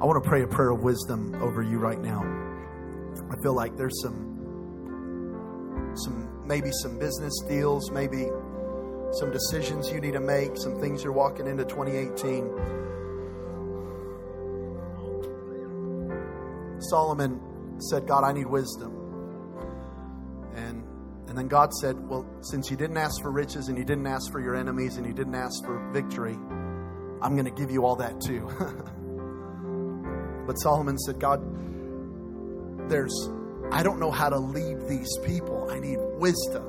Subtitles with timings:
[0.00, 2.22] I want to pray a prayer of wisdom over you right now.
[3.30, 4.28] I feel like there's some
[5.96, 8.28] some maybe some business deals, maybe
[9.12, 12.48] some decisions you need to make, some things you're walking into 2018.
[16.80, 17.40] Solomon
[17.80, 18.94] said, God, I need wisdom.
[20.54, 20.84] And
[21.26, 24.30] and then God said, Well, since you didn't ask for riches and you didn't ask
[24.30, 26.38] for your enemies and you didn't ask for victory,
[27.20, 28.48] I'm going to give you all that too.
[30.48, 31.40] but Solomon said, God,
[32.88, 33.12] there's,
[33.70, 35.68] I don't know how to lead these people.
[35.70, 36.64] I need wisdom.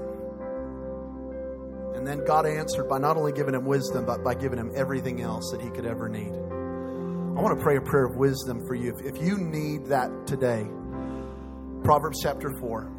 [1.96, 5.22] And then God answered by not only giving him wisdom, but by giving him everything
[5.22, 6.28] else that he could ever need.
[6.28, 8.94] I want to pray a prayer of wisdom for you.
[9.02, 10.68] If you need that today,
[11.86, 12.92] Proverbs chapter 4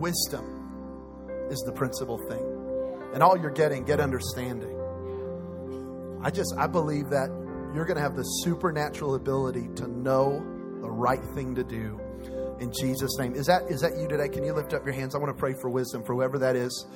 [0.00, 3.12] wisdom is the principal thing.
[3.14, 4.76] And all you're getting, get understanding.
[6.24, 7.30] I just, I believe that
[7.74, 10.40] you're going to have the supernatural ability to know
[10.80, 12.00] the right thing to do
[12.60, 13.34] in Jesus' name.
[13.34, 14.28] Is that is that you today?
[14.28, 15.14] Can you lift up your hands?
[15.14, 16.86] I want to pray for wisdom for whoever that is.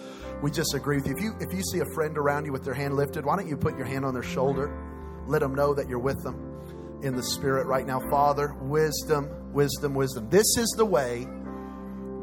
[0.43, 1.15] We just agree with you.
[1.17, 3.49] If you if you see a friend around you with their hand lifted, why don't
[3.49, 4.77] you put your hand on their shoulder?
[5.27, 8.01] Let them know that you're with them in the spirit right now.
[8.11, 10.29] Father, wisdom, wisdom, wisdom.
[10.29, 11.27] This is the way.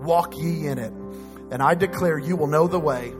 [0.02, 0.94] Walk ye in it.
[1.52, 3.14] And I declare you will know the way.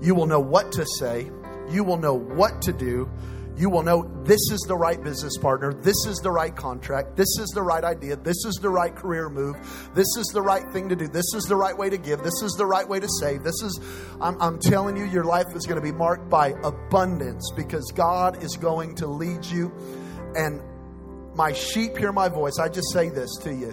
[0.00, 1.30] You will know what to say.
[1.70, 3.08] You will know what to do
[3.56, 7.38] you will know this is the right business partner, this is the right contract, this
[7.38, 9.56] is the right idea, this is the right career move,
[9.94, 12.42] this is the right thing to do, this is the right way to give, this
[12.42, 13.44] is the right way to save.
[13.44, 13.80] This is,
[14.20, 18.42] I'm, I'm telling you, your life is going to be marked by abundance because God
[18.42, 19.72] is going to lead you.
[20.34, 20.60] And
[21.36, 22.58] my sheep hear my voice.
[22.58, 23.72] I just say this to you.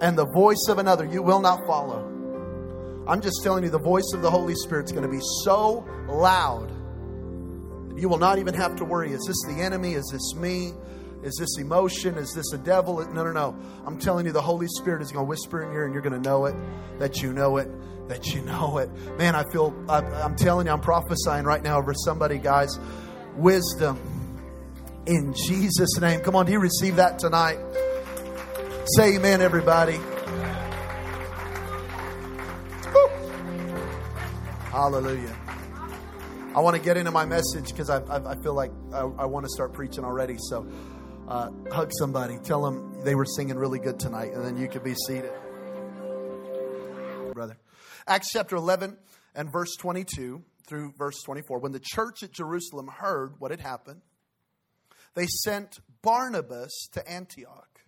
[0.00, 2.10] And the voice of another you will not follow.
[3.06, 5.86] I'm just telling you, the voice of the Holy Spirit is going to be so
[6.08, 6.73] loud
[7.96, 9.94] you will not even have to worry is this the enemy?
[9.94, 10.72] Is this me?
[11.22, 12.18] Is this emotion?
[12.18, 12.96] Is this a devil?
[13.12, 13.56] No, no, no.
[13.86, 16.02] I'm telling you, the Holy Spirit is going to whisper in your ear and you're
[16.02, 16.54] going to know it,
[16.98, 17.70] that you know it,
[18.08, 18.90] that you know it.
[19.16, 22.78] Man, I feel, I, I'm telling you, I'm prophesying right now over somebody, guys.
[23.36, 23.98] Wisdom
[25.06, 26.20] in Jesus' name.
[26.20, 27.58] Come on, do you receive that tonight?
[28.96, 29.98] Say amen, everybody.
[32.92, 33.08] Woo.
[34.70, 35.43] Hallelujah.
[36.54, 39.24] I want to get into my message because I, I, I, feel like I, I,
[39.24, 40.36] want to start preaching already.
[40.38, 40.64] So
[41.26, 44.84] uh, hug somebody, tell them they were singing really good tonight, and then you can
[44.84, 45.32] be seated.
[47.32, 47.56] Brother.
[48.06, 48.96] Acts chapter 11
[49.34, 51.58] and verse 22 through verse 24.
[51.58, 54.02] When the church at Jerusalem heard what had happened,
[55.14, 57.80] they sent Barnabas to Antioch,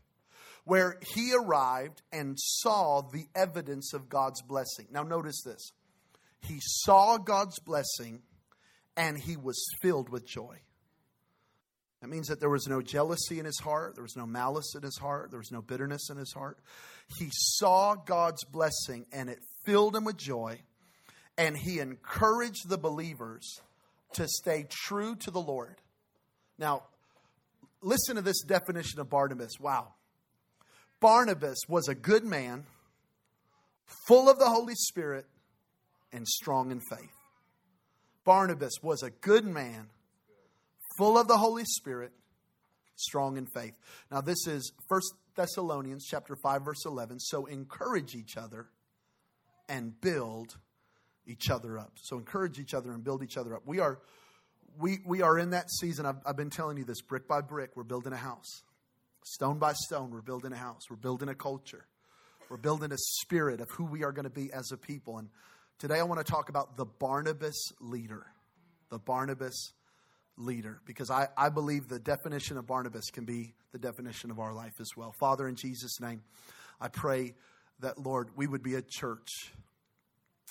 [0.65, 4.89] where he arrived and saw the evidence of God's blessing.
[4.91, 5.71] Now, notice this.
[6.41, 8.23] He saw God's blessing
[8.97, 10.59] and he was filled with joy.
[12.01, 14.83] That means that there was no jealousy in his heart, there was no malice in
[14.83, 16.59] his heart, there was no bitterness in his heart.
[17.19, 20.61] He saw God's blessing and it filled him with joy,
[21.39, 23.61] and he encouraged the believers
[24.13, 25.77] to stay true to the Lord.
[26.59, 26.85] Now,
[27.83, 29.59] listen to this definition of Barnabas.
[29.59, 29.95] Wow.
[31.01, 32.67] Barnabas was a good man,
[34.07, 35.27] full of the Holy Spirit,
[36.13, 37.16] and strong in faith.
[38.27, 39.87] Barnabas was a good man,
[40.99, 42.13] full of the Holy Spirit,
[42.97, 43.75] strong in faith.
[44.11, 45.01] Now this is 1
[45.37, 47.21] Thessalonians chapter 5 verse 11.
[47.21, 48.67] So encourage each other
[49.69, 50.57] and build
[51.27, 51.93] each other up.
[52.03, 53.63] So encourage each other and build each other up.
[53.65, 54.01] We are
[54.79, 56.05] we we are in that season.
[56.05, 57.71] I've, I've been telling you this brick by brick.
[57.77, 58.63] We're building a house.
[59.25, 60.83] Stone by stone, we're building a house.
[60.91, 61.87] We're building a culture.
[62.49, 65.19] We're building a spirit of who we are going to be as a people.
[65.19, 65.29] And
[65.79, 68.25] Today I want to talk about the Barnabas leader.
[68.89, 69.73] The Barnabas
[70.39, 74.55] leader, because I, I believe the definition of Barnabas can be the definition of our
[74.55, 75.13] life as well.
[75.21, 76.23] Father, in Jesus' name,
[76.81, 77.35] I pray
[77.81, 79.29] that, Lord, we would be a church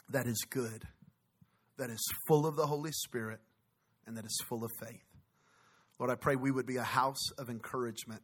[0.09, 0.83] that is good,
[1.77, 3.39] that is full of the Holy Spirit,
[4.05, 5.01] and that is full of faith.
[5.97, 8.21] Lord, I pray we would be a house of encouragement,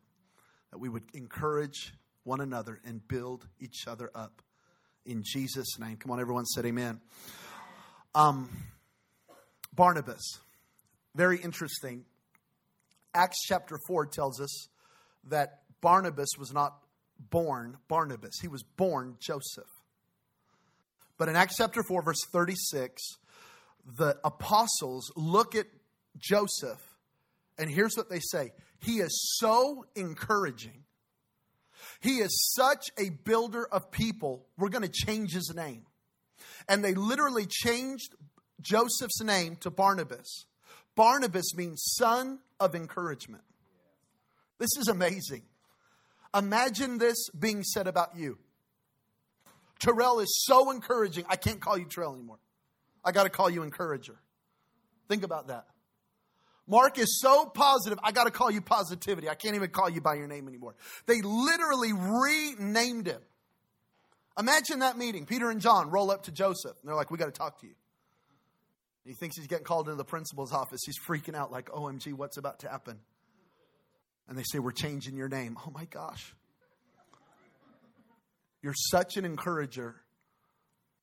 [0.70, 1.94] that we would encourage
[2.24, 4.44] one another and build each other up
[5.06, 5.98] in Jesus' name.
[5.98, 7.00] Come on, everyone said amen.
[8.14, 8.50] Um,
[9.74, 10.40] Barnabas,
[11.16, 12.06] very interesting.
[13.14, 14.68] Acts chapter 4 tells us
[15.26, 16.78] that Barnabas was not
[17.30, 19.70] born Barnabas, he was born Joseph.
[21.18, 23.02] But in Acts chapter 4, verse 36,
[23.98, 25.68] the apostles look at
[26.18, 26.82] Joseph,
[27.58, 30.84] and here's what they say He is so encouraging
[32.02, 35.86] he is such a builder of people, we're going to change his name.
[36.68, 38.16] And they literally changed
[38.60, 40.46] Joseph's name to Barnabas.
[40.96, 43.44] Barnabas means son of encouragement.
[44.58, 45.44] This is amazing.
[46.36, 48.38] Imagine this being said about you.
[49.80, 51.26] Terrell is so encouraging.
[51.30, 52.40] I can't call you Terrell anymore.
[53.04, 54.20] I got to call you encourager.
[55.08, 55.66] Think about that.
[56.72, 59.28] Mark is so positive, I got to call you positivity.
[59.28, 60.74] I can't even call you by your name anymore.
[61.06, 63.20] They literally renamed him.
[64.40, 65.26] Imagine that meeting.
[65.26, 67.68] Peter and John roll up to Joseph, and they're like, We got to talk to
[67.68, 67.74] you.
[69.04, 70.80] He thinks he's getting called into the principal's office.
[70.86, 73.00] He's freaking out, like, OMG, what's about to happen?
[74.30, 75.58] And they say, We're changing your name.
[75.68, 76.34] Oh my gosh.
[78.64, 79.98] You're such an encourager.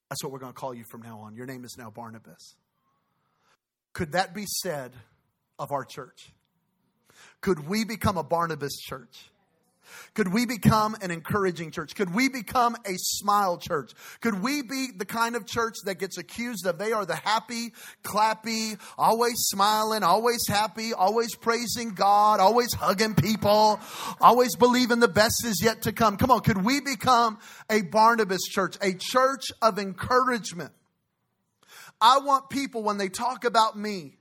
[0.09, 1.35] That's what we're going to call you from now on.
[1.35, 2.57] Your name is now Barnabas.
[3.93, 4.93] Could that be said
[5.59, 6.33] of our church?
[7.41, 9.31] Could we become a Barnabas church?
[10.15, 11.95] Could we become an encouraging church?
[11.95, 13.93] Could we become a smile church?
[14.21, 17.73] Could we be the kind of church that gets accused of they are the happy,
[18.03, 23.81] clappy, always smiling, always happy, always praising God, always hugging people,
[24.21, 26.17] always believing the best is yet to come?
[26.17, 27.39] Come on, could we become
[27.71, 30.73] a Barnabas church, a church of encouragement?
[32.01, 34.19] I want people when they talk about me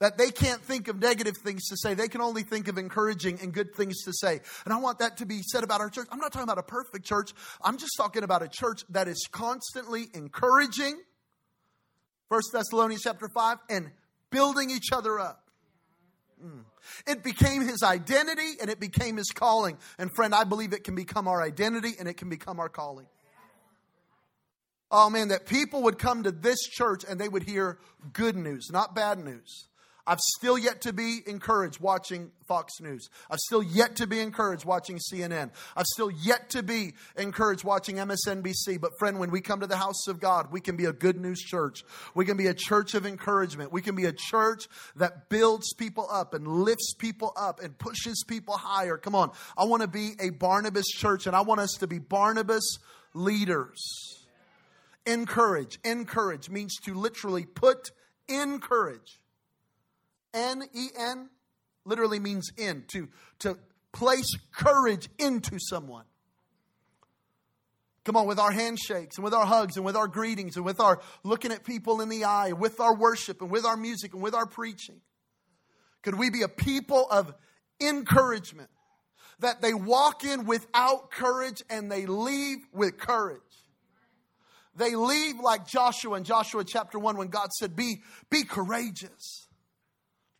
[0.00, 1.94] that they can't think of negative things to say.
[1.94, 4.40] They can only think of encouraging and good things to say.
[4.64, 6.06] And I want that to be said about our church.
[6.10, 7.32] I'm not talking about a perfect church.
[7.62, 11.00] I'm just talking about a church that is constantly encouraging.
[12.28, 13.90] First Thessalonians chapter 5 and
[14.30, 15.50] building each other up.
[16.44, 16.64] Mm.
[17.06, 19.78] It became his identity and it became his calling.
[19.98, 23.06] And friend, I believe it can become our identity and it can become our calling.
[24.90, 27.78] Oh man, that people would come to this church and they would hear
[28.12, 29.68] good news, not bad news.
[30.08, 33.10] I've still yet to be encouraged watching Fox News.
[33.30, 35.50] I've still yet to be encouraged watching CNN.
[35.76, 38.80] I've still yet to be encouraged watching MSNBC.
[38.80, 41.20] But friend, when we come to the house of God, we can be a good
[41.20, 41.84] news church.
[42.14, 43.70] We can be a church of encouragement.
[43.70, 44.66] We can be a church
[44.96, 48.96] that builds people up and lifts people up and pushes people higher.
[48.96, 49.30] Come on.
[49.58, 52.78] I want to be a Barnabas church and I want us to be Barnabas
[53.12, 54.24] leaders.
[55.04, 55.78] Encourage.
[55.84, 57.90] Encourage means to literally put
[58.26, 59.18] in courage
[60.34, 61.30] N E N
[61.84, 63.08] literally means in, to,
[63.40, 63.58] to
[63.92, 66.04] place courage into someone.
[68.04, 70.80] Come on, with our handshakes and with our hugs and with our greetings and with
[70.80, 74.22] our looking at people in the eye, with our worship and with our music and
[74.22, 75.00] with our preaching.
[76.02, 77.34] Could we be a people of
[77.80, 78.70] encouragement?
[79.40, 83.42] That they walk in without courage and they leave with courage.
[84.74, 88.00] They leave like Joshua in Joshua chapter 1 when God said, Be,
[88.30, 89.47] be courageous.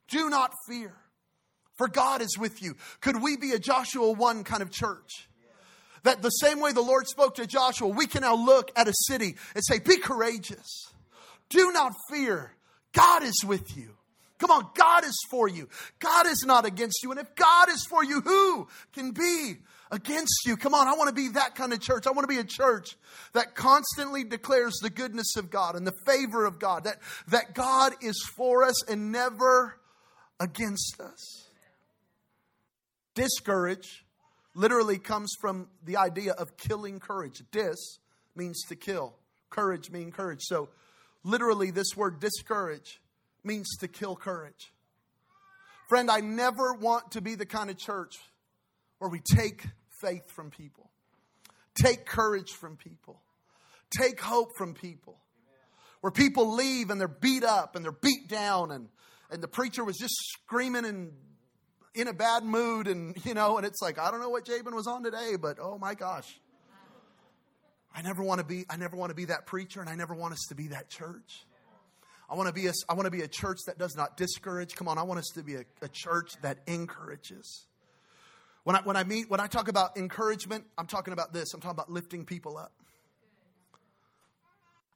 [0.08, 0.94] Do not fear,
[1.76, 2.76] for God is with you.
[3.00, 5.28] Could we be a Joshua 1 kind of church?
[6.04, 8.94] That the same way the Lord spoke to Joshua, we can now look at a
[8.94, 10.92] city and say, Be courageous.
[11.50, 12.54] Do not fear.
[12.92, 13.94] God is with you.
[14.38, 15.68] Come on, God is for you.
[15.98, 17.10] God is not against you.
[17.10, 19.56] And if God is for you, who can be
[19.90, 20.56] against you?
[20.56, 22.06] Come on, I want to be that kind of church.
[22.06, 22.96] I want to be a church
[23.32, 27.94] that constantly declares the goodness of God and the favor of God, that, that God
[28.00, 29.78] is for us and never
[30.40, 31.48] against us.
[33.14, 34.04] Discourage
[34.54, 37.42] literally comes from the idea of killing courage.
[37.50, 37.98] Dis
[38.36, 39.14] means to kill,
[39.50, 40.40] courage means courage.
[40.42, 40.68] So,
[41.24, 43.00] literally, this word discourage
[43.44, 44.72] means to kill courage.
[45.88, 48.16] Friend, I never want to be the kind of church
[48.98, 49.64] where we take
[50.00, 50.90] faith from people,
[51.74, 53.20] take courage from people,
[53.90, 55.16] take hope from people,
[56.00, 58.88] where people leave and they're beat up and they're beat down and
[59.30, 61.12] and the preacher was just screaming and
[61.94, 64.74] in a bad mood and you know and it's like i don't know what jabin
[64.74, 66.38] was on today but oh my gosh.
[67.94, 70.14] I never want to be i never want to be that preacher and i never
[70.14, 71.44] want us to be that church.
[72.30, 74.74] I want to be a i want to be a church that does not discourage.
[74.74, 77.66] Come on i want us to be a, a church that encourages.
[78.64, 81.54] When I, when I meet when I talk about encouragement, I'm talking about this.
[81.54, 82.72] I'm talking about lifting people up.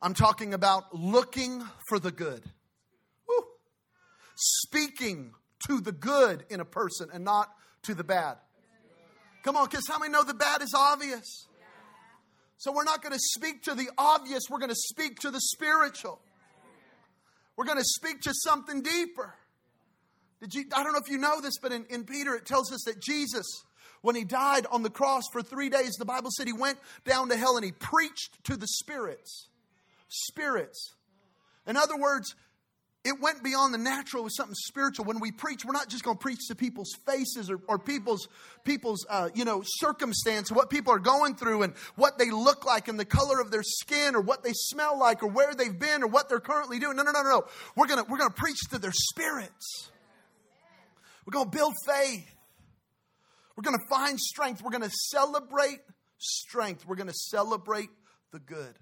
[0.00, 2.44] I'm talking about looking for the good
[4.42, 5.32] speaking
[5.68, 7.48] to the good in a person and not
[7.82, 8.36] to the bad.
[9.42, 11.46] Come on, because how many know the bad is obvious?
[12.58, 15.40] So we're not going to speak to the obvious, we're going to speak to the
[15.40, 16.20] spiritual.
[17.56, 19.34] We're going to speak to something deeper.
[20.40, 22.72] Did you, I don't know if you know this, but in, in Peter it tells
[22.72, 23.46] us that Jesus,
[24.00, 27.28] when he died on the cross for three days, the Bible said he went down
[27.28, 29.48] to hell and he preached to the spirits.
[30.08, 30.94] Spirits.
[31.66, 32.34] In other words,
[33.04, 35.04] it went beyond the natural with something spiritual.
[35.04, 38.28] When we preach, we're not just going to preach to people's faces or, or people's
[38.64, 42.88] people's uh, you know circumstance, what people are going through, and what they look like,
[42.88, 46.02] and the color of their skin, or what they smell like, or where they've been,
[46.02, 46.96] or what they're currently doing.
[46.96, 47.42] No, no, no, no.
[47.76, 49.90] We're gonna we're gonna preach to their spirits.
[51.26, 52.28] We're gonna build faith.
[53.56, 54.62] We're going to find strength.
[54.62, 55.80] We're going to celebrate
[56.18, 56.86] strength.
[56.86, 57.90] We're going to celebrate
[58.32, 58.74] the good.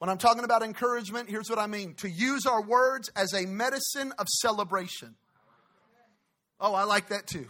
[0.00, 3.44] When I'm talking about encouragement, here's what I mean to use our words as a
[3.44, 5.14] medicine of celebration.
[6.58, 7.46] Oh, I like that too.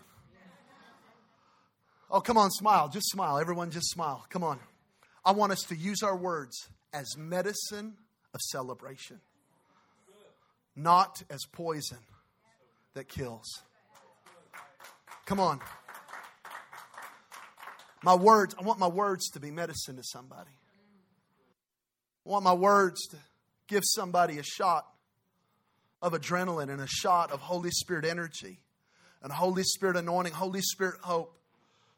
[2.11, 2.89] Oh, come on, smile.
[2.89, 3.39] Just smile.
[3.39, 4.27] Everyone, just smile.
[4.31, 4.59] Come on.
[5.25, 7.95] I want us to use our words as medicine
[8.35, 9.21] of celebration,
[10.75, 11.99] not as poison
[12.95, 13.63] that kills.
[15.25, 15.61] Come on.
[18.03, 20.51] My words, I want my words to be medicine to somebody.
[22.27, 23.17] I want my words to
[23.67, 24.87] give somebody a shot
[26.03, 28.59] of adrenaline and a shot of Holy Spirit energy
[29.23, 31.37] and Holy Spirit anointing, Holy Spirit hope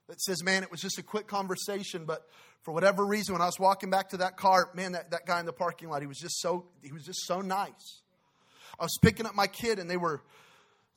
[0.09, 2.27] that says, man, it was just a quick conversation, but
[2.63, 5.41] for whatever reason, when I was walking back to that car, man, that, that guy
[5.41, 8.03] in the parking lot, he was just so he was just so nice.
[8.79, 10.23] I was picking up my kid and they were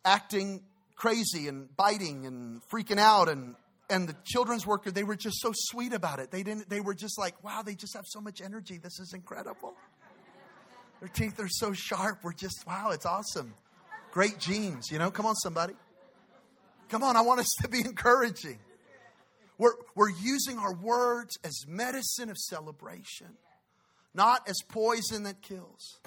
[0.03, 0.61] acting
[0.95, 3.55] crazy and biting and freaking out and
[3.89, 6.31] and the children's worker they were just so sweet about it.
[6.31, 8.77] They didn't they were just like wow they just have so much energy.
[8.77, 9.73] This is incredible.
[10.99, 12.19] Their teeth are so sharp.
[12.23, 13.53] We're just wow it's awesome.
[14.11, 15.11] Great genes you know?
[15.11, 15.73] Come on somebody.
[16.89, 18.59] Come on i want us to be encouraging.
[19.57, 23.27] We're, we're using our words as medicine of celebration
[24.15, 25.99] not as poison that kills.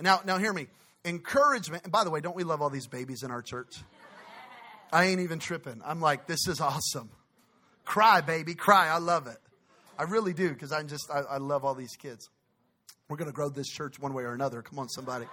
[0.00, 0.66] Now now hear me.
[1.04, 3.76] Encouragement and by the way don't we love all these babies in our church
[4.92, 5.80] I ain't even tripping.
[5.84, 7.10] I'm like, this is awesome.
[7.84, 8.88] Cry, baby, cry.
[8.88, 9.38] I love it.
[9.98, 12.28] I really do because I'm just, I, I love all these kids.
[13.08, 14.62] We're going to grow this church one way or another.
[14.62, 15.26] Come on, somebody.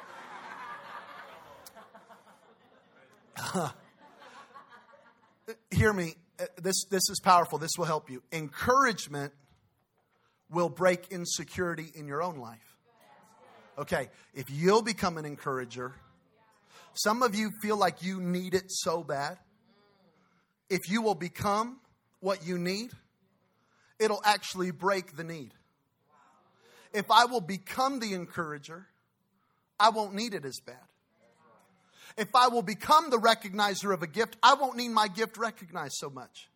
[5.72, 6.14] Hear me.
[6.62, 7.58] This, this is powerful.
[7.58, 8.22] This will help you.
[8.32, 9.34] Encouragement
[10.50, 12.78] will break insecurity in your own life.
[13.78, 15.96] Okay, if you'll become an encourager,
[16.94, 19.38] some of you feel like you need it so bad.
[20.70, 21.80] If you will become
[22.20, 22.92] what you need,
[24.00, 25.54] it'll actually break the need.
[26.94, 28.88] If I will become the encourager,
[29.80, 30.78] I won't need it as bad.
[32.16, 35.96] If I will become the recognizer of a gift, I won't need my gift recognized
[35.98, 36.50] so much.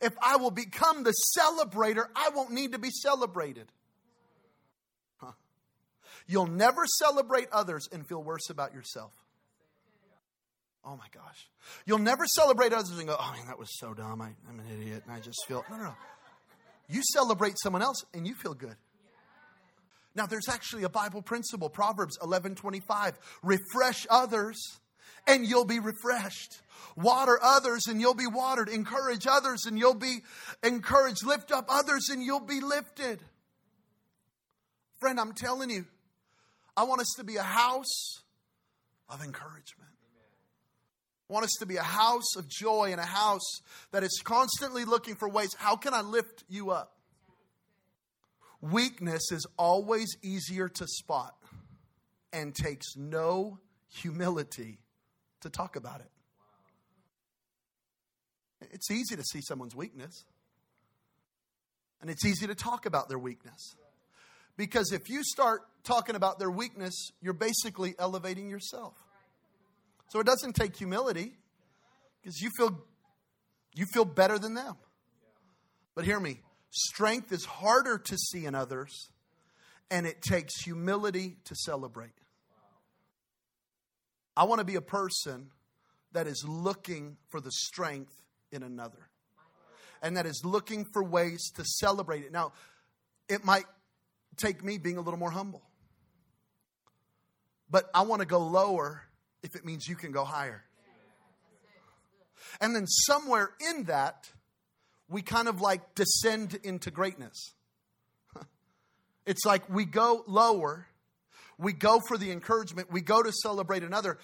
[0.00, 3.70] If I will become the celebrator, I won't need to be celebrated.
[5.18, 5.32] Huh.
[6.26, 9.12] You'll never celebrate others and feel worse about yourself.
[10.84, 11.48] Oh my gosh.
[11.86, 14.20] You'll never celebrate others and go, oh man, that was so dumb.
[14.20, 15.64] I, am an idiot and I just feel.
[15.70, 15.94] No, no, no.
[16.88, 18.76] You celebrate someone else and you feel good.
[20.14, 23.18] Now, there's actually a Bible principle, Proverbs 11 25.
[23.42, 24.80] Refresh others
[25.26, 26.60] and you'll be refreshed.
[26.96, 28.68] Water others and you'll be watered.
[28.68, 30.18] Encourage others and you'll be
[30.62, 31.24] encouraged.
[31.24, 33.20] Lift up others and you'll be lifted.
[35.00, 35.86] Friend, I'm telling you,
[36.76, 38.20] I want us to be a house
[39.08, 39.91] of encouragement.
[41.32, 45.14] Want us to be a house of joy and a house that is constantly looking
[45.14, 46.98] for ways how can I lift you up?
[48.60, 51.34] Weakness is always easier to spot
[52.34, 54.80] and takes no humility
[55.40, 56.10] to talk about it.
[58.70, 60.26] It's easy to see someone's weakness,
[62.02, 63.74] and it's easy to talk about their weakness.
[64.58, 68.92] Because if you start talking about their weakness, you're basically elevating yourself.
[70.12, 71.32] So it doesn't take humility
[72.20, 72.84] because you feel
[73.72, 74.76] you feel better than them.
[75.94, 79.08] But hear me, strength is harder to see in others
[79.90, 82.12] and it takes humility to celebrate.
[84.36, 85.48] I want to be a person
[86.12, 88.12] that is looking for the strength
[88.50, 89.08] in another
[90.02, 92.32] and that is looking for ways to celebrate it.
[92.32, 92.52] Now,
[93.30, 93.64] it might
[94.36, 95.62] take me being a little more humble,
[97.70, 99.04] but I want to go lower
[99.42, 100.64] if it means you can go higher.
[102.60, 104.30] And then somewhere in that,
[105.08, 107.54] we kind of like descend into greatness.
[109.24, 110.88] It's like we go lower,
[111.56, 114.18] we go for the encouragement, we go to celebrate another.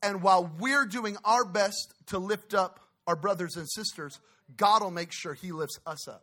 [0.00, 4.20] And while we're doing our best to lift up our brothers and sisters,
[4.56, 6.22] God will make sure He lifts us up.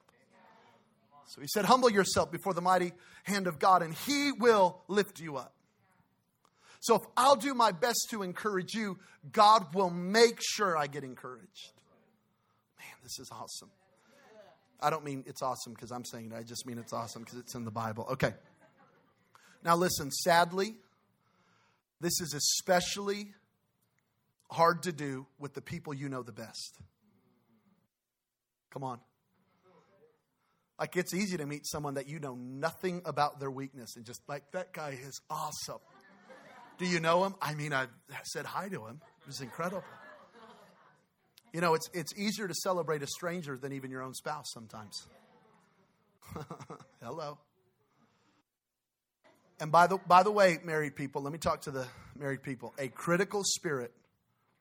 [1.28, 5.20] So He said, Humble yourself before the mighty hand of God, and He will lift
[5.20, 5.55] you up.
[6.86, 9.00] So if I'll do my best to encourage you,
[9.32, 11.72] God will make sure I get encouraged.
[12.78, 13.72] Man, this is awesome.
[14.80, 16.38] I don't mean it's awesome because I'm saying it.
[16.38, 18.06] I just mean it's awesome because it's in the Bible.
[18.12, 18.36] Okay.
[19.64, 20.76] Now, listen, sadly,
[22.02, 23.34] this is especially
[24.52, 26.78] hard to do with the people you know the best.
[28.70, 29.00] Come on.
[30.80, 34.22] Like, it's easy to meet someone that you know nothing about their weakness and just
[34.30, 35.80] like, that guy is awesome.
[36.78, 37.36] Do you know him?
[37.42, 37.88] I mean, I
[38.24, 39.02] said hi to him.
[39.22, 39.84] It was incredible.
[41.54, 45.08] You know, it's, it's easier to celebrate a stranger than even your own spouse sometimes.
[47.02, 47.38] Hello.
[49.62, 52.74] And by the, by the way, married people, let me talk to the married people.
[52.78, 53.94] A critical spirit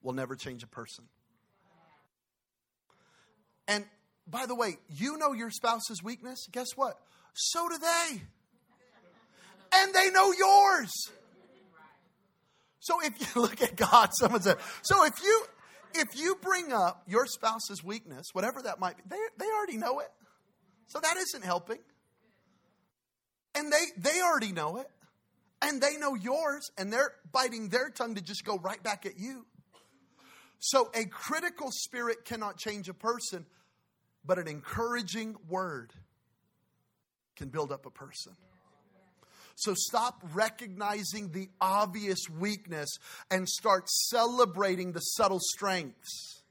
[0.02, 1.04] will never change a person.
[3.66, 3.84] And
[4.28, 6.46] by the way, you know your spouse's weakness.
[6.52, 6.96] Guess what?
[7.32, 8.22] So do they.
[9.76, 10.92] And they know yours.
[12.84, 15.44] So if you look at God, someone said, so if you
[15.96, 20.00] if you bring up your spouse's weakness, whatever that might be, they, they already know
[20.00, 20.08] it.
[20.88, 21.78] So that isn't helping.
[23.54, 24.86] And they they already know it.
[25.62, 29.18] And they know yours, and they're biting their tongue to just go right back at
[29.18, 29.46] you.
[30.58, 33.46] So a critical spirit cannot change a person,
[34.26, 35.94] but an encouraging word
[37.36, 38.34] can build up a person.
[39.56, 42.98] So stop recognizing the obvious weakness
[43.30, 46.42] and start celebrating the subtle strengths.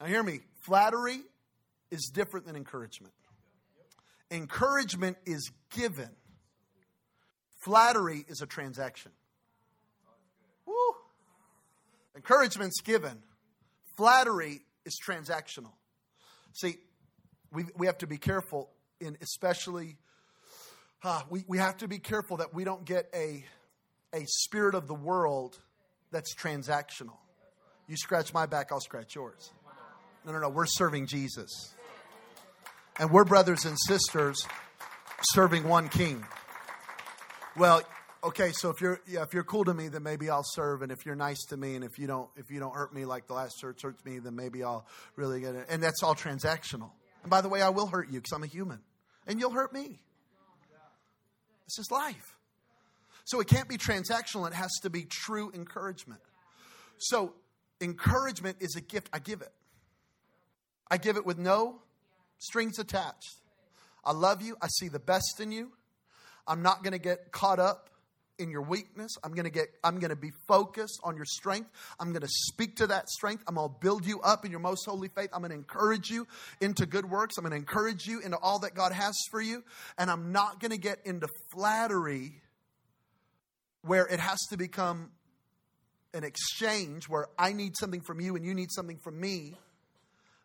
[0.00, 1.20] Now, hear me flattery
[1.90, 3.12] is different than encouragement.
[4.30, 6.08] Encouragement is given,
[7.64, 9.12] flattery is a transaction.
[10.64, 10.74] Woo.
[12.16, 13.22] Encouragement's given,
[13.96, 15.72] flattery is transactional.
[16.54, 16.76] See,
[17.52, 19.98] we, we have to be careful in especially
[21.04, 23.44] uh, we, we have to be careful that we don't get a,
[24.14, 25.58] a spirit of the world
[26.10, 27.16] that's transactional.
[27.88, 29.50] You scratch my back, I'll scratch yours.
[30.24, 30.48] No, no, no.
[30.48, 31.74] We're serving Jesus.
[32.98, 34.46] And we're brothers and sisters
[35.32, 36.24] serving one king.
[37.56, 37.82] Well,
[38.22, 40.92] okay, so if you're yeah, if you're cool to me, then maybe I'll serve, and
[40.92, 43.26] if you're nice to me, and if you don't if you don't hurt me like
[43.26, 45.66] the last church hurt me, then maybe I'll really get it.
[45.68, 46.90] And that's all transactional.
[47.22, 48.80] And by the way, I will hurt you because I'm a human,
[49.26, 50.00] and you'll hurt me.
[51.66, 52.36] This is life.
[53.24, 56.20] So it can't be transactional, it has to be true encouragement.
[56.98, 57.34] So
[57.80, 59.08] encouragement is a gift.
[59.12, 59.52] I give it.
[60.90, 61.80] I give it with no
[62.38, 63.36] strings attached.
[64.04, 64.56] I love you.
[64.60, 65.72] I see the best in you.
[66.46, 67.88] I'm not going to get caught up
[68.38, 69.12] in your weakness.
[69.22, 71.70] I'm going to get I'm going to be focused on your strength.
[72.00, 73.44] I'm going to speak to that strength.
[73.46, 75.30] I'm going to build you up in your most holy faith.
[75.32, 76.26] I'm going to encourage you
[76.60, 77.36] into good works.
[77.38, 79.62] I'm going to encourage you into all that God has for you,
[79.98, 82.42] and I'm not going to get into flattery
[83.82, 85.10] where it has to become
[86.14, 89.56] an exchange where I need something from you and you need something from me.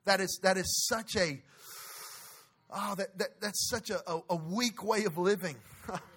[0.06, 1.41] That is that is such a
[2.69, 5.58] oh that, that that's such a, a, a weak way of living.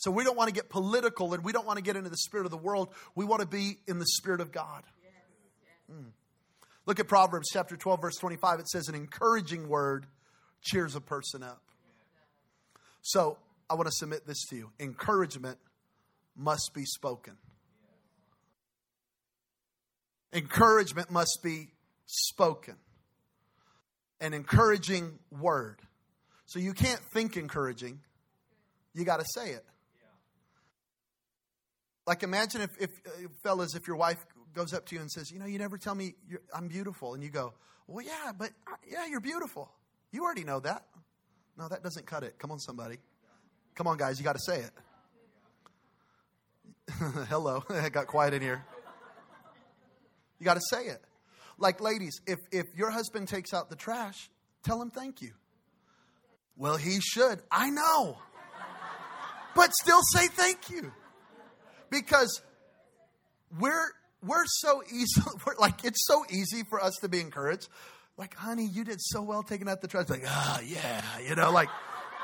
[0.00, 2.16] So we don't want to get political and we don't want to get into the
[2.16, 2.88] spirit of the world.
[3.14, 4.82] We want to be in the spirit of God.
[5.92, 6.06] Mm.
[6.86, 8.60] Look at Proverbs chapter 12, verse 25.
[8.60, 10.06] It says, An encouraging word
[10.62, 11.60] cheers a person up.
[13.02, 13.36] So
[13.68, 15.58] I want to submit this to you encouragement
[16.34, 17.36] must be spoken.
[20.32, 21.68] Encouragement must be
[22.06, 22.76] spoken.
[24.18, 25.82] An encouraging word.
[26.46, 28.00] So you can't think encouraging,
[28.94, 29.64] you got to say it.
[32.10, 34.18] Like imagine if, if uh, fellas, if your wife
[34.52, 36.14] goes up to you and says, you know, you never tell me
[36.52, 37.54] I'm beautiful, and you go,
[37.86, 39.70] well, yeah, but uh, yeah, you're beautiful.
[40.10, 40.86] You already know that.
[41.56, 42.36] No, that doesn't cut it.
[42.36, 42.96] Come on, somebody.
[43.76, 44.70] Come on, guys, you got to say it.
[47.28, 48.64] Hello, it got quiet in here.
[50.40, 51.00] You got to say it.
[51.58, 54.30] Like ladies, if if your husband takes out the trash,
[54.64, 55.30] tell him thank you.
[56.56, 57.40] Well, he should.
[57.52, 58.18] I know.
[59.54, 60.90] But still say thank you
[61.90, 62.42] because
[63.58, 63.88] we're
[64.22, 67.68] we're so easy we're like it's so easy for us to be encouraged.
[68.16, 70.08] Like honey you did so well taking out the trash.
[70.08, 71.68] Like ah oh, yeah you know like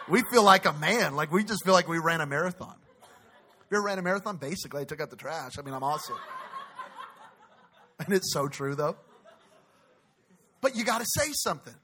[0.08, 1.16] we feel like a man.
[1.16, 2.76] Like we just feel like we ran a marathon.
[3.02, 4.82] If you ever ran a marathon basically.
[4.82, 5.52] I took out the trash.
[5.58, 6.16] I mean i'm awesome.
[7.98, 8.96] And it's so true though.
[10.60, 11.74] But you got to say something.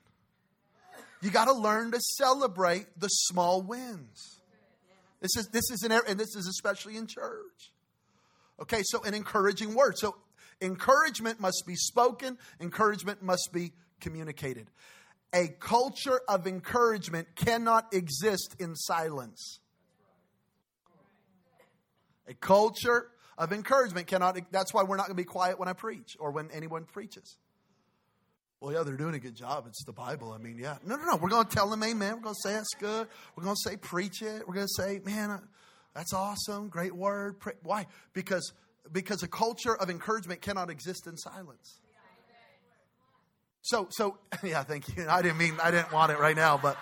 [1.22, 4.40] You got to learn to celebrate the small wins.
[5.22, 7.71] This is this is in and this is especially in church
[8.60, 9.98] Okay, so an encouraging word.
[9.98, 10.16] So
[10.60, 14.68] encouragement must be spoken, encouragement must be communicated.
[15.34, 19.60] A culture of encouragement cannot exist in silence.
[22.28, 25.72] A culture of encouragement cannot, that's why we're not going to be quiet when I
[25.72, 27.38] preach or when anyone preaches.
[28.60, 29.64] Well, yeah, they're doing a good job.
[29.66, 30.32] It's the Bible.
[30.32, 30.76] I mean, yeah.
[30.86, 31.16] No, no, no.
[31.16, 32.14] We're going to tell them amen.
[32.16, 33.08] We're going to say it's good.
[33.34, 34.46] We're going to say preach it.
[34.46, 35.40] We're going to say, man,
[35.94, 36.68] that's awesome.
[36.68, 37.36] Great word.
[37.62, 37.86] Why?
[38.12, 38.52] Because
[38.90, 41.80] because a culture of encouragement cannot exist in silence.
[43.62, 45.06] So, so yeah, thank you.
[45.08, 46.76] I didn't mean I didn't want it right now, but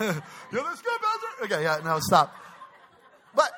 [0.00, 1.44] yeah, that's good, Pastor.
[1.44, 2.34] Okay, yeah, no, stop.
[3.34, 3.50] But,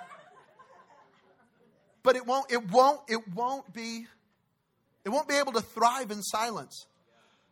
[2.03, 4.07] but it won't, it won't, it won't be,
[5.05, 6.87] It won't be able to thrive in silence.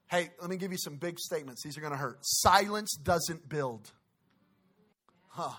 [0.09, 1.63] Hey, let me give you some big statements.
[1.63, 2.19] These are going to hurt.
[2.21, 3.91] Silence doesn't build.
[5.29, 5.53] Huh.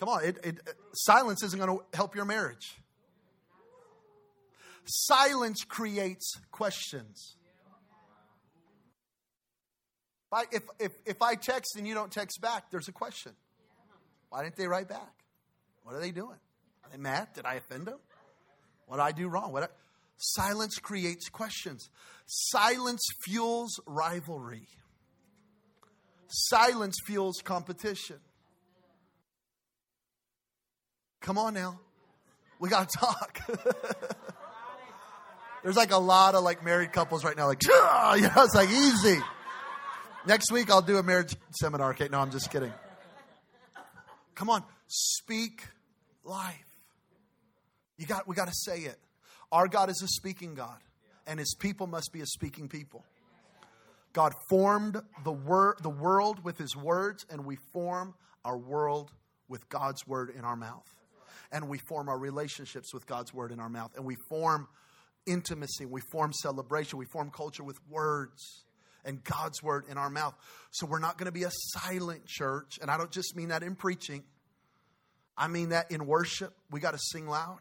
[0.00, 0.60] Come on, it, it,
[0.94, 2.74] silence isn't going to help your marriage.
[4.86, 7.36] Silence creates questions.
[10.26, 13.32] If I, if, if, if I text and you don't text back, there's a question.
[14.30, 15.12] Why didn't they write back?
[15.82, 16.38] What are they doing?
[16.82, 17.28] Are they mad?
[17.34, 17.98] Did I offend them?
[18.86, 19.52] What did I do wrong?
[19.52, 19.68] What I,
[20.16, 21.90] silence creates questions.
[22.24, 24.66] Silence fuels rivalry.
[26.26, 28.16] Silence fuels competition.
[31.20, 31.78] Come on now.
[32.58, 33.40] We got to talk.
[35.62, 38.70] There's like a lot of like married couples right now, like, you know, it's like
[38.70, 39.20] easy.
[40.26, 41.90] Next week I'll do a marriage seminar.
[41.90, 42.72] Okay, no, I'm just kidding.
[44.34, 45.66] Come on, speak
[46.24, 46.56] life.
[47.98, 48.98] You got we got to say it.
[49.52, 50.78] Our God is a speaking God,
[51.26, 53.04] and his people must be a speaking people.
[54.14, 59.12] God formed the wor- the world with his words, and we form our world
[59.48, 60.86] with God's word in our mouth
[61.52, 64.68] and we form our relationships with God's word in our mouth, and we form
[65.26, 68.64] intimacy, we form celebration, we form culture with words
[69.04, 70.34] and God's word in our mouth.
[70.70, 73.62] So we're not going to be a silent church, and I don't just mean that
[73.62, 74.24] in preaching.
[75.36, 77.58] I mean that in worship, we got to sing loud.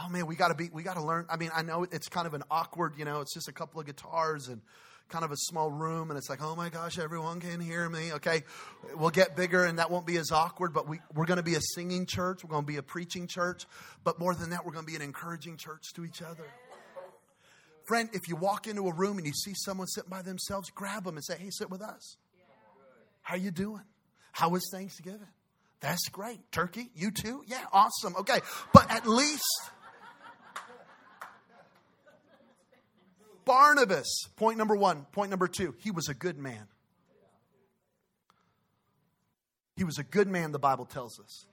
[0.00, 1.26] Oh man, we got to be, we got to learn.
[1.28, 3.80] I mean, I know it's kind of an awkward, you know, it's just a couple
[3.80, 4.62] of guitars and
[5.08, 8.12] kind of a small room and it's like, oh my gosh, everyone can hear me.
[8.14, 8.44] Okay,
[8.94, 11.54] we'll get bigger and that won't be as awkward, but we, we're going to be
[11.54, 12.44] a singing church.
[12.44, 13.64] We're going to be a preaching church.
[14.04, 16.44] But more than that, we're going to be an encouraging church to each other.
[17.86, 21.04] Friend, if you walk into a room and you see someone sitting by themselves, grab
[21.04, 22.16] them and say, hey, sit with us.
[23.22, 23.84] How you doing?
[24.32, 25.26] How was Thanksgiving?
[25.80, 26.40] That's great.
[26.52, 26.90] Turkey?
[26.94, 27.42] You too?
[27.46, 28.14] Yeah, awesome.
[28.16, 28.40] Okay.
[28.74, 29.44] But at least
[33.48, 35.06] Barnabas, point number one.
[35.12, 36.66] Point number two, he was a good man.
[39.74, 41.46] He was a good man, the Bible tells us.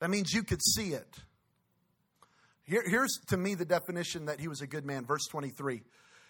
[0.00, 1.06] That means you could see it.
[2.64, 5.06] Here, here's to me the definition that he was a good man.
[5.06, 5.82] Verse 23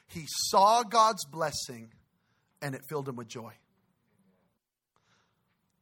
[0.09, 1.91] He saw God's blessing
[2.61, 3.53] and it filled him with joy.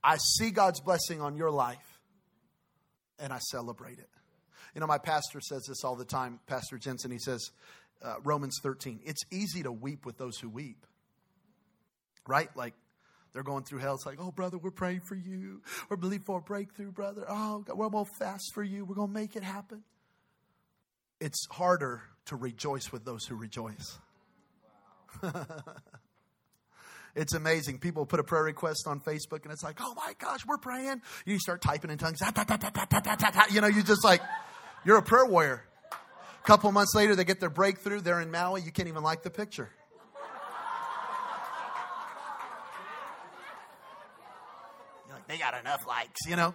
[0.04, 1.98] I see God's blessing on your life
[3.18, 4.08] and I celebrate it.
[4.74, 7.10] You know, my pastor says this all the time, Pastor Jensen.
[7.10, 7.50] He says,
[8.02, 9.00] uh, Romans 13.
[9.04, 10.86] It's easy to weep with those who weep,
[12.26, 12.48] right?
[12.56, 12.74] Like
[13.32, 13.94] they're going through hell.
[13.94, 15.62] It's like, oh, brother, we're praying for you.
[15.88, 17.24] We're believing for a breakthrough, brother.
[17.28, 18.84] Oh, God, we're going to fast for you.
[18.84, 19.82] We're going to make it happen.
[21.20, 23.98] It's harder to rejoice with those who rejoice.
[27.16, 27.78] it's amazing.
[27.78, 31.02] People put a prayer request on Facebook and it's like, oh my gosh, we're praying.
[31.26, 32.20] You start typing in tongues.
[33.50, 34.22] You know, you just like,
[34.84, 35.64] you're a prayer warrior
[36.48, 38.00] couple months later, they get their breakthrough.
[38.00, 38.62] They're in Maui.
[38.62, 39.68] You can't even like the picture.
[45.10, 46.54] Like, they got enough likes, you know?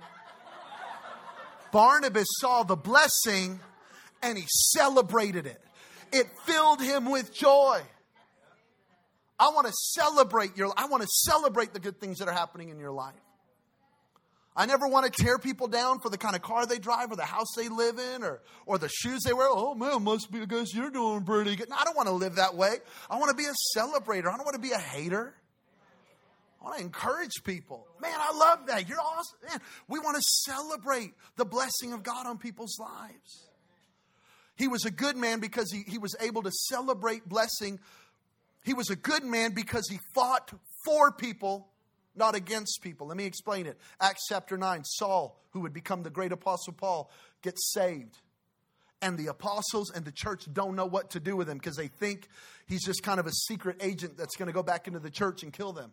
[1.71, 3.59] Barnabas saw the blessing
[4.23, 5.61] and he celebrated it.
[6.11, 7.79] It filled him with joy.
[9.39, 12.69] I want to celebrate your I want to celebrate the good things that are happening
[12.69, 13.13] in your life.
[14.55, 17.15] I never want to tear people down for the kind of car they drive or
[17.15, 19.47] the house they live in or, or the shoes they wear.
[19.49, 21.69] Oh man, must be because you're doing pretty good.
[21.69, 22.75] No, I don't want to live that way.
[23.09, 24.27] I want to be a celebrator.
[24.27, 25.33] I don't want to be a hater.
[26.61, 27.87] I want to encourage people.
[27.99, 28.87] Man, I love that.
[28.87, 29.37] You're awesome.
[29.49, 33.47] Man, we want to celebrate the blessing of God on people's lives.
[34.55, 37.79] He was a good man because he, he was able to celebrate blessing.
[38.63, 40.53] He was a good man because he fought
[40.85, 41.69] for people
[42.15, 43.07] not against people.
[43.07, 43.77] Let me explain it.
[43.99, 48.17] Acts chapter 9 Saul, who would become the great apostle Paul, gets saved.
[49.01, 51.87] And the apostles and the church don't know what to do with him because they
[51.87, 52.29] think
[52.67, 55.43] he's just kind of a secret agent that's going to go back into the church
[55.43, 55.91] and kill them.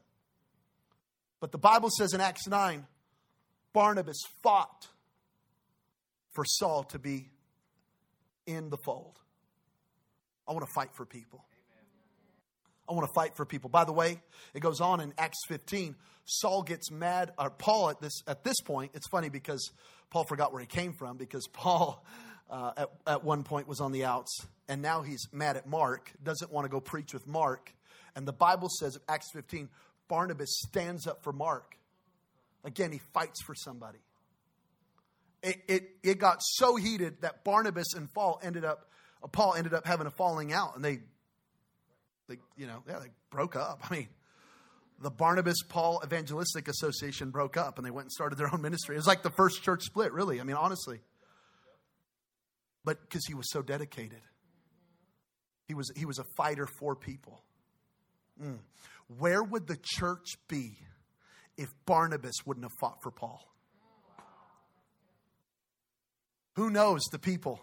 [1.41, 2.87] But the Bible says in Acts 9,
[3.73, 4.89] Barnabas fought
[6.33, 7.31] for Saul to be
[8.47, 9.19] in the fold.
[10.47, 11.45] I want to fight for people.
[12.91, 13.71] I want to fight for people.
[13.71, 14.21] By the way,
[14.53, 15.95] it goes on in Acts 15.
[16.25, 18.91] Saul gets mad, or Paul at this at this point.
[18.95, 19.71] It's funny because
[20.11, 22.05] Paul forgot where he came from because Paul
[22.51, 26.11] uh, at, at one point was on the outs, and now he's mad at Mark.
[26.23, 27.73] Doesn't want to go preach with Mark,
[28.17, 29.69] and the Bible says in Acts 15,
[30.09, 31.77] Barnabas stands up for Mark.
[32.65, 34.01] Again, he fights for somebody.
[35.43, 38.91] It, it, it got so heated that Barnabas and Paul ended up,
[39.33, 41.01] Paul ended up having a falling out, and they
[42.31, 43.83] they, you know, yeah, they broke up.
[43.91, 44.09] I mean,
[45.03, 48.95] the Barnabas Paul Evangelistic Association broke up and they went and started their own ministry.
[48.95, 50.41] It was like the first church split, really.
[50.41, 51.01] I mean, honestly.
[52.85, 54.21] but because he was so dedicated.
[55.67, 57.43] He was, he was a fighter for people.
[58.43, 58.59] Mm.
[59.19, 60.79] Where would the church be
[61.57, 63.45] if Barnabas wouldn't have fought for Paul?
[66.55, 67.61] Who knows the people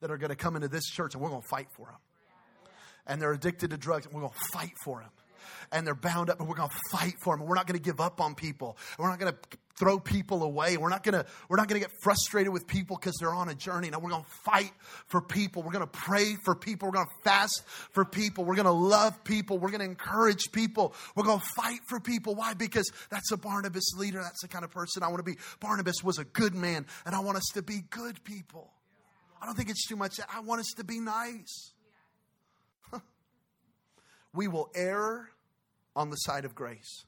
[0.00, 2.00] that are going to come into this church and we're going to fight for them?
[3.06, 5.10] And they're addicted to drugs and we're going to fight for them
[5.72, 7.40] and they're bound up and we're going to fight for them.
[7.40, 8.76] And we're not going to give up on people.
[8.98, 10.76] We're not going to throw people away.
[10.76, 13.90] We're not to we're not to get frustrated with people because they're on a journey.
[13.90, 14.72] Now we're to fight
[15.06, 15.62] for people.
[15.62, 16.90] We're to pray for people.
[16.90, 17.62] We're to fast
[17.92, 18.44] for people.
[18.44, 19.58] We're to love people.
[19.58, 20.94] We're to encourage people.
[21.16, 22.34] We're to fight for people.
[22.34, 22.54] Why?
[22.54, 24.20] Because that's a Barnabas leader.
[24.22, 25.38] That's the kind of person I want to be.
[25.60, 28.70] Barnabas was a good man, and I want us to be good people.
[29.40, 30.20] I don't think it's too much.
[30.32, 31.72] I want us to be nice.
[34.34, 35.30] We will err
[35.94, 37.04] on the side of grace,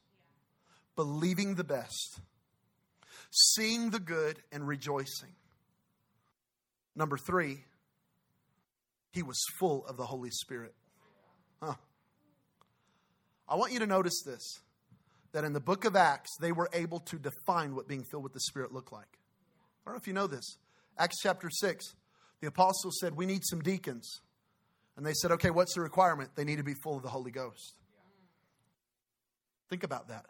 [0.95, 2.19] believing the best,
[3.31, 5.33] seeing the good, and rejoicing.
[6.95, 7.63] Number three,
[9.11, 10.73] he was full of the Holy Spirit.
[11.61, 11.75] Huh.
[13.47, 14.59] I want you to notice this
[15.31, 18.31] that in the book of Acts, they were able to define what being filled with
[18.31, 19.19] the Spirit looked like.
[19.85, 20.57] I don't know if you know this.
[20.97, 21.93] Acts chapter 6,
[22.39, 24.21] the apostles said, We need some deacons.
[24.97, 26.31] And they said, Okay, what's the requirement?
[26.35, 27.75] They need to be full of the Holy Ghost.
[29.69, 30.25] Think about that.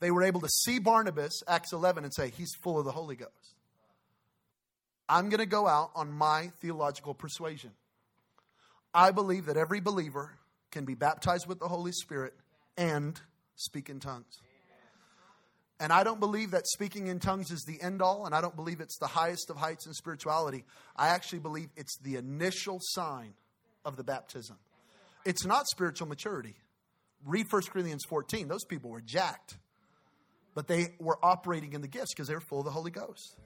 [0.00, 3.16] They were able to see Barnabas, Acts 11, and say, He's full of the Holy
[3.16, 3.54] Ghost.
[5.08, 7.70] I'm going to go out on my theological persuasion.
[8.92, 10.32] I believe that every believer
[10.70, 12.34] can be baptized with the Holy Spirit
[12.76, 13.18] and
[13.56, 14.40] speak in tongues.
[15.80, 18.56] And I don't believe that speaking in tongues is the end all, and I don't
[18.56, 20.64] believe it's the highest of heights in spirituality.
[20.96, 23.34] I actually believe it's the initial sign
[23.88, 24.56] of the baptism.
[25.24, 26.54] It's not spiritual maturity.
[27.24, 28.46] Read 1 Corinthians 14.
[28.46, 29.56] Those people were jacked,
[30.54, 33.36] but they were operating in the gifts because they were full of the Holy Ghost.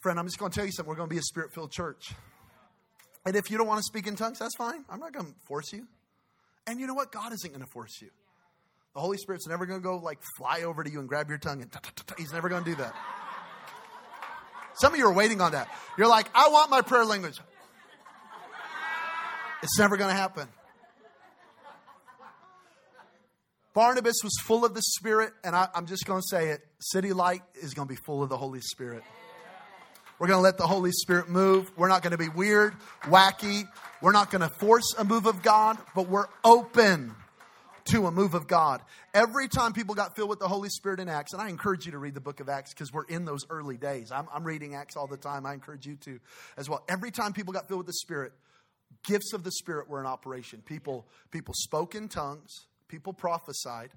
[0.00, 0.90] Friend, I'm just going to tell you something.
[0.90, 2.12] We're going to be a spirit filled church.
[3.24, 4.84] And if you don't want to speak in tongues, that's fine.
[4.90, 5.86] I'm not going to force you.
[6.66, 7.12] And you know what?
[7.12, 8.10] God isn't going to force you.
[8.94, 11.38] The Holy Spirit's never going to go like fly over to you and grab your
[11.38, 11.70] tongue and
[12.18, 12.94] he's never going to do that.
[14.74, 15.68] Some of you are waiting on that.
[15.96, 17.40] You're like, I want my prayer language.
[19.62, 20.48] It's never going to happen.
[23.74, 27.12] Barnabas was full of the Spirit, and I, am just going to say it City
[27.12, 29.02] Light is going to be full of the Holy Spirit.
[30.18, 31.72] We're going to let the Holy Spirit move.
[31.76, 33.64] We're not going to be weird, wacky.
[34.00, 37.14] We're not going to force a move of God, but we're open
[37.86, 38.82] to a move of God.
[39.14, 41.92] Every time people got filled with the Holy Spirit in Acts, and I encourage you
[41.92, 44.12] to read the book of Acts because we're in those early days.
[44.12, 45.46] I'm, I'm reading Acts all the time.
[45.46, 46.20] I encourage you to
[46.56, 46.84] as well.
[46.88, 48.32] Every time people got filled with the Spirit,
[49.04, 50.62] gifts of the Spirit were in operation.
[50.64, 53.90] People, people spoke in tongues people prophesied.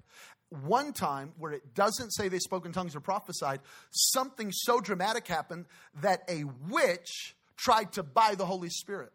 [0.48, 5.28] One time, where it doesn't say they spoke in tongues or prophesied, something so dramatic
[5.28, 5.66] happened
[6.00, 9.12] that a witch tried to buy the Holy Spirit.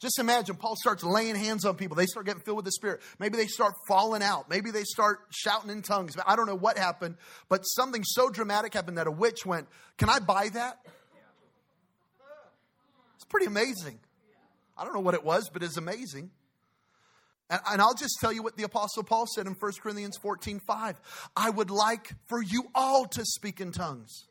[0.00, 1.96] Just imagine Paul starts laying hands on people.
[1.96, 3.00] They start getting filled with the Spirit.
[3.18, 4.50] Maybe they start falling out.
[4.50, 6.14] Maybe they start shouting in tongues.
[6.26, 7.16] I don't know what happened,
[7.48, 10.78] but something so dramatic happened that a witch went, Can I buy that?
[13.14, 14.00] It's pretty amazing.
[14.76, 16.30] I don't know what it was, but it's amazing.
[17.50, 20.60] And, and I'll just tell you what the Apostle Paul said in 1 Corinthians 14
[20.60, 21.00] 5.
[21.36, 24.26] I would like for you all to speak in tongues.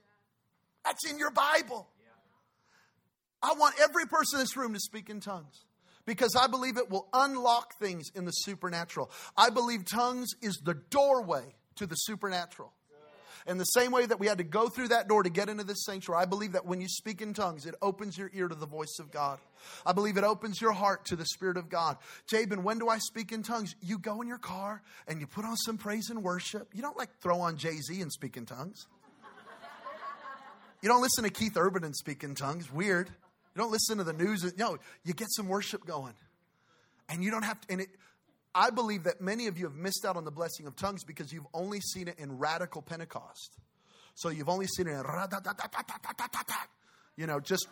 [0.84, 1.88] That's in your Bible.
[3.44, 5.66] I want every person in this room to speak in tongues
[6.06, 9.10] because I believe it will unlock things in the supernatural.
[9.36, 12.72] I believe tongues is the doorway to the supernatural.
[13.48, 15.64] In the same way that we had to go through that door to get into
[15.64, 18.56] this sanctuary, I believe that when you speak in tongues, it opens your ear to
[18.56, 19.40] the voice of God.
[19.86, 21.98] I believe it opens your heart to the Spirit of God.
[22.28, 23.76] Jabin, when do I speak in tongues?
[23.82, 26.70] You go in your car and you put on some praise and worship.
[26.74, 28.88] You don't like throw on Jay Z and speak in tongues.
[30.82, 32.72] You don't listen to Keith Urban and speak in tongues.
[32.72, 33.08] Weird.
[33.08, 34.58] You don't listen to the news.
[34.58, 36.14] No, you get some worship going.
[37.10, 37.90] And you don't have to, and it,
[38.54, 41.32] I believe that many of you have missed out on the blessing of tongues because
[41.32, 43.58] you've only seen it in radical Pentecost.
[44.16, 45.04] So you've only seen it in,
[47.16, 47.68] you know, just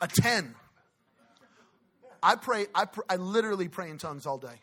[0.00, 0.54] a 10.
[2.22, 4.60] I pray, I, pr- I literally pray in tongues all day.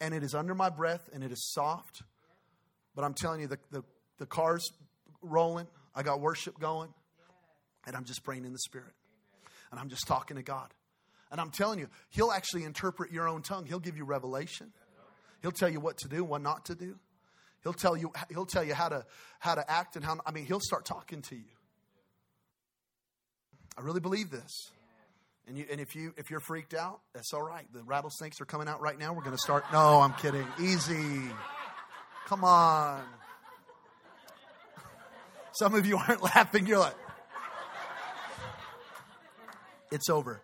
[0.00, 2.02] And it is under my breath and it is soft.
[2.94, 3.84] But I'm telling you, the, the,
[4.18, 4.68] the car's
[5.22, 5.66] rolling.
[5.94, 6.92] I got worship going.
[7.86, 8.92] And I'm just praying in the Spirit.
[9.70, 10.72] And I'm just talking to God.
[11.30, 13.66] And I'm telling you, He'll actually interpret your own tongue.
[13.66, 14.72] He'll give you revelation.
[15.42, 16.96] He'll tell you what to do, what not to do.
[17.62, 19.04] He'll tell you, he'll tell you how to
[19.40, 21.50] how to act and how I mean, he'll start talking to you.
[23.76, 24.70] I really believe this.
[25.46, 27.66] And, you, and if you if you're freaked out, that's all right.
[27.72, 29.12] The rattlesnakes are coming out right now.
[29.12, 29.64] We're going to start.
[29.72, 30.46] No, I'm kidding.
[30.60, 31.20] Easy.
[32.26, 33.02] Come on.
[35.52, 36.66] Some of you aren't laughing.
[36.66, 36.96] You're like,
[39.90, 40.42] It's over.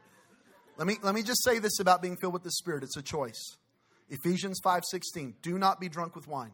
[0.77, 2.83] Let me, let me just say this about being filled with the Spirit.
[2.83, 3.57] It's a choice.
[4.11, 6.53] Ephesians 5.16, do not be drunk with wine,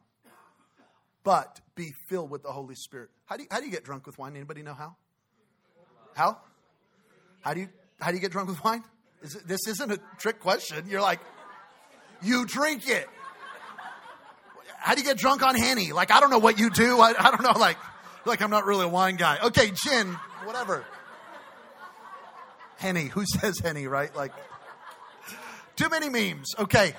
[1.25, 3.11] but be filled with the Holy Spirit.
[3.27, 4.37] How do you, how do you get drunk with wine?
[4.37, 4.97] Anybody know how?
[6.15, 6.39] How?
[7.41, 7.69] How do you,
[8.01, 8.85] how do you get drunk with wine?
[9.23, 10.85] Is it, this isn't a trick question.
[10.89, 11.21] You're like,
[12.23, 13.09] you drink it.
[14.77, 15.93] How do you get drunk on Henny?
[15.93, 17.01] Like, I don't know what you do.
[17.01, 17.59] I, I don't know.
[17.59, 17.77] Like,
[18.25, 19.39] like I'm not really a wine guy.
[19.45, 20.13] Okay, gin,
[20.45, 20.85] whatever.
[22.81, 23.09] Henny.
[23.09, 24.15] Who says Henny, right?
[24.17, 24.33] Like,
[25.77, 26.55] too many memes.
[26.59, 26.95] Okay.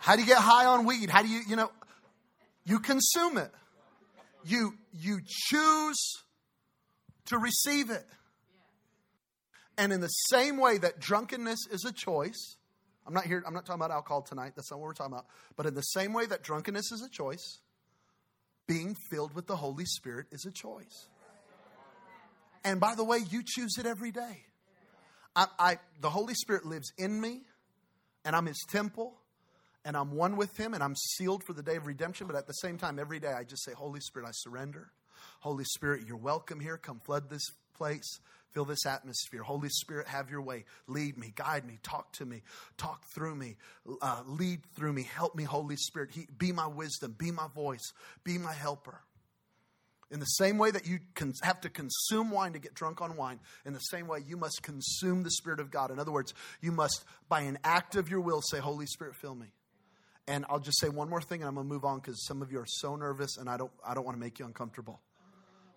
[0.00, 1.10] How do you get high on weed?
[1.10, 1.70] How do you, you know,
[2.64, 3.52] you consume it.
[4.42, 6.22] You, you choose
[7.26, 8.06] to receive it.
[9.76, 12.56] And in the same way that drunkenness is a choice,
[13.06, 14.52] I'm not here, I'm not talking about alcohol tonight.
[14.56, 15.26] That's not what we're talking about.
[15.56, 17.60] But in the same way that drunkenness is a choice,
[18.66, 21.08] being filled with the Holy Spirit is a choice.
[22.64, 24.44] And by the way, you choose it every day.
[25.34, 27.42] I, I, the Holy Spirit lives in me,
[28.24, 29.14] and I'm His temple,
[29.84, 32.26] and I'm one with Him, and I'm sealed for the day of redemption.
[32.26, 34.90] But at the same time, every day I just say, Holy Spirit, I surrender.
[35.40, 36.76] Holy Spirit, you're welcome here.
[36.76, 38.20] Come flood this place.
[38.52, 39.42] Fill this atmosphere.
[39.42, 40.64] Holy Spirit, have your way.
[40.88, 42.42] Lead me, guide me, talk to me,
[42.76, 43.56] talk through me,
[44.02, 45.04] uh, lead through me.
[45.04, 46.10] Help me, Holy Spirit.
[46.12, 47.92] He, be my wisdom, be my voice,
[48.24, 49.00] be my helper.
[50.10, 50.98] In the same way that you
[51.42, 54.60] have to consume wine to get drunk on wine, in the same way you must
[54.62, 55.92] consume the Spirit of God.
[55.92, 59.36] In other words, you must, by an act of your will, say, Holy Spirit, fill
[59.36, 59.46] me.
[60.26, 62.42] And I'll just say one more thing and I'm going to move on because some
[62.42, 65.00] of you are so nervous and I don't, I don't want to make you uncomfortable.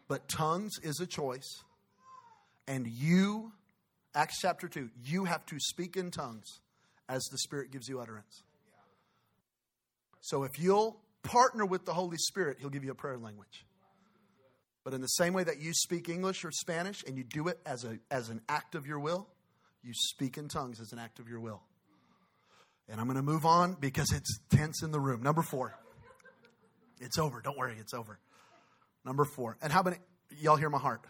[0.08, 1.64] But tongues is a choice.
[2.68, 3.52] And you,
[4.16, 6.60] Acts chapter 2, you have to speak in tongues
[7.10, 8.44] as the Spirit gives you utterance.
[10.22, 13.66] So if you'll partner with the Holy Spirit, He'll give you a prayer language.
[14.84, 17.60] But in the same way that you speak English or Spanish and you do it
[17.66, 19.28] as, a, as an act of your will,
[19.82, 21.62] you speak in tongues as an act of your will.
[22.90, 25.24] And I'm going to move on because it's tense in the room.
[25.24, 25.74] Number four.
[27.00, 27.42] It's over.
[27.42, 28.20] Don't worry, it's over.
[29.06, 29.58] Number four.
[29.62, 29.98] And how many,
[30.40, 31.02] y'all hear my heart?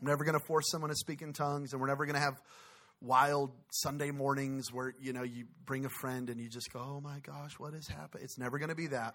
[0.00, 2.20] I'm never going to force someone to speak in tongues, and we're never going to
[2.20, 2.40] have
[3.00, 7.00] wild Sunday mornings where, you know, you bring a friend and you just go, oh
[7.00, 8.22] my gosh, what has happened?
[8.24, 9.14] It's never going to be that.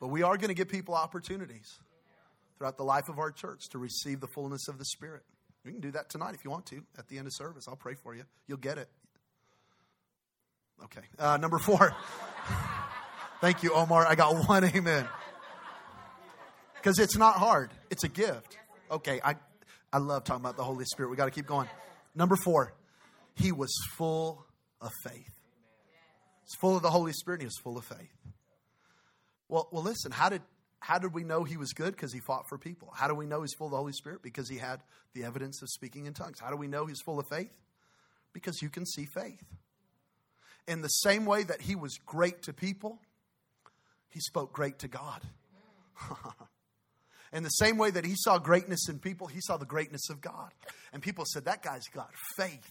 [0.00, 1.78] But we are going to give people opportunities
[2.60, 5.22] throughout the life of our church to receive the fullness of the Spirit.
[5.64, 7.64] You can do that tonight if you want to at the end of service.
[7.66, 8.24] I'll pray for you.
[8.46, 8.90] You'll get it.
[10.84, 11.00] Okay.
[11.18, 11.94] Uh, number four.
[13.40, 14.06] Thank you, Omar.
[14.06, 15.08] I got one amen.
[16.74, 18.58] Because it's not hard, it's a gift.
[18.90, 19.22] Okay.
[19.24, 19.36] I,
[19.90, 21.08] I love talking about the Holy Spirit.
[21.08, 21.68] We got to keep going.
[22.14, 22.74] Number four.
[23.36, 24.44] He was full
[24.82, 25.40] of faith.
[26.42, 28.18] He's full of the Holy Spirit and he was full of faith.
[29.48, 30.42] Well, well, listen, how did
[30.80, 31.92] how did we know he was good?
[31.92, 32.90] Because he fought for people.
[32.94, 34.22] How do we know he's full of the Holy Spirit?
[34.22, 34.80] Because he had
[35.14, 36.40] the evidence of speaking in tongues.
[36.40, 37.52] How do we know he's full of faith?
[38.32, 39.44] Because you can see faith.
[40.66, 42.98] In the same way that he was great to people,
[44.08, 45.22] he spoke great to God.
[47.32, 50.20] in the same way that he saw greatness in people, he saw the greatness of
[50.20, 50.50] God.
[50.92, 52.70] And people said, That guy's got faith.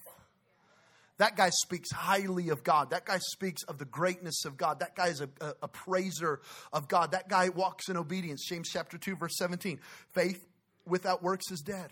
[1.20, 2.92] That guy speaks highly of God.
[2.92, 4.80] That guy speaks of the greatness of God.
[4.80, 6.40] That guy is a, a, a, praiser
[6.72, 7.12] of God.
[7.12, 8.46] That guy walks in obedience.
[8.48, 9.82] James chapter 2, verse 17.
[10.14, 10.48] Faith
[10.88, 11.92] without works is dead.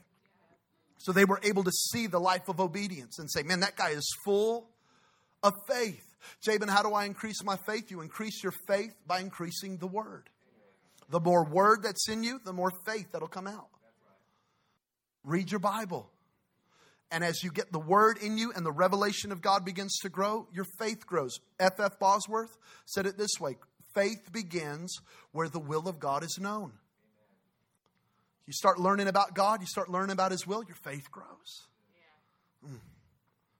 [0.97, 3.89] So they were able to see the life of obedience and say, man, that guy
[3.89, 4.69] is full
[5.43, 6.05] of faith.
[6.41, 7.91] Jabin, how do I increase my faith?
[7.91, 10.29] You increase your faith by increasing the word.
[11.09, 13.67] The more word that's in you, the more faith that'll come out.
[15.25, 16.09] Read your Bible.
[17.09, 20.09] And as you get the word in you and the revelation of God begins to
[20.09, 21.39] grow, your faith grows.
[21.59, 21.79] F.F.
[21.93, 21.99] F.
[21.99, 23.57] Bosworth said it this way
[23.95, 24.95] faith begins
[25.31, 26.73] where the will of God is known.
[28.45, 31.67] You start learning about God, you start learning about His will, your faith grows.
[32.65, 32.79] Mm.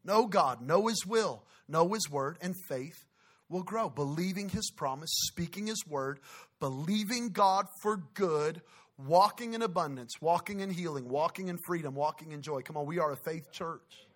[0.04, 3.06] Know God, know His will, know His word, and faith
[3.50, 3.90] will grow.
[3.90, 6.20] Believing His promise, speaking His word,
[6.60, 8.62] believing God for good
[8.98, 12.62] walking in abundance, walking in healing, walking in freedom, walking in joy.
[12.62, 14.08] Come on, we are a faith church.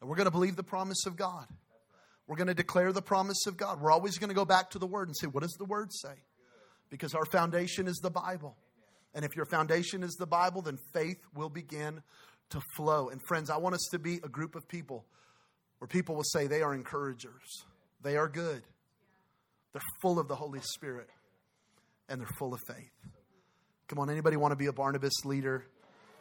[0.00, 1.46] And we're going to believe the promise of God.
[2.26, 3.80] We're going to declare the promise of God.
[3.80, 5.92] We're always going to go back to the Word and say, what does the Word
[5.92, 6.14] say?
[6.90, 8.56] Because our foundation is the Bible.
[9.14, 12.02] And if your foundation is the Bible, then faith will begin
[12.50, 13.08] to flow.
[13.08, 15.06] And friends, I want us to be a group of people
[15.78, 17.64] where people will say they are encouragers,
[18.02, 18.62] they are good,
[19.72, 21.08] they're full of the Holy Spirit,
[22.08, 22.90] and they're full of faith.
[23.88, 25.64] Come on, anybody want to be a Barnabas leader?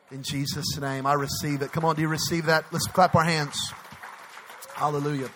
[0.09, 1.73] In Jesus' name, I receive it.
[1.73, 2.63] Come on, do you receive that?
[2.71, 3.57] Let's clap our hands.
[4.73, 5.29] Hallelujah.